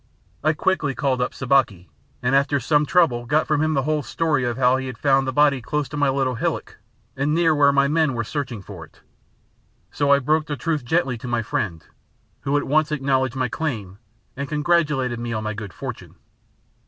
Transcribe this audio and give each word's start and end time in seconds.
I 0.43 0.53
quickly 0.53 0.95
called 0.95 1.21
up 1.21 1.31
Sabaki 1.31 1.87
and 2.23 2.33
after 2.35 2.59
some 2.59 2.87
trouble 2.87 3.27
got 3.27 3.45
from 3.45 3.61
him 3.61 3.75
the 3.75 3.83
whole 3.83 4.01
story 4.01 4.43
of 4.43 4.57
how 4.57 4.77
he 4.77 4.87
had 4.87 4.97
found 4.97 5.27
the 5.27 5.31
body 5.31 5.61
close 5.61 5.87
to 5.89 5.95
my 5.95 6.09
little 6.09 6.33
hillock 6.33 6.79
and 7.15 7.35
near 7.35 7.53
where 7.53 7.71
my 7.71 7.87
men 7.87 8.15
were 8.15 8.23
searching 8.23 8.63
for 8.63 8.83
it. 8.83 9.01
So 9.91 10.11
I 10.11 10.17
broke 10.17 10.47
the 10.47 10.57
truth 10.57 10.83
gently 10.83 11.19
to 11.19 11.27
my 11.27 11.43
friend, 11.43 11.85
who 12.39 12.57
at 12.57 12.63
once 12.63 12.91
acknowledged 12.91 13.35
my 13.35 13.47
claim 13.47 13.99
and 14.35 14.49
congratulated 14.49 15.19
me 15.19 15.33
on 15.33 15.43
my 15.43 15.53
good 15.53 15.71
fortune. 15.71 16.15